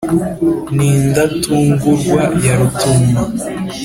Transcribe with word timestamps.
ni 0.75 0.85
indatungurwa 0.99 2.21
ya 2.43 2.53
rutuma 2.59 3.21